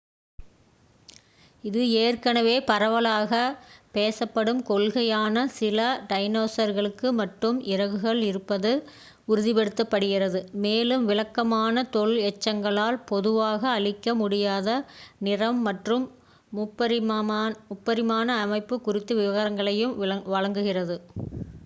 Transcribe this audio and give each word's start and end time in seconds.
இது 1.63 1.81
ஏற்கனவே 1.97 2.53
பரவலாக 2.65 3.31
பேசப்படும் 3.93 4.61
கொள்கையான 4.63 5.43
சில 5.57 5.79
டைனோசர்களுக்கு 6.09 7.07
மட்டும் 7.19 7.57
இறகுகள் 7.65 8.21
இருப்பதை 8.21 8.73
உறுதிப்படுத்துகிறது 9.27 10.41
மேலும் 10.63 11.05
விளக்கமான 11.05 11.83
தொல் 11.89 12.15
எச்சங்களால் 12.29 12.99
பொதுவாக 13.05 13.61
அளிக்க 13.73 14.15
முடியாத 14.15 14.69
நிறம் 15.19 15.61
மற்றும் 15.61 16.07
முப்பரிமாண 16.53 18.29
அமைப்பு 18.45 18.77
குறித்த 18.81 19.19
விவரங்களையும் 19.21 19.95
வழங்குகிறது 20.33 20.97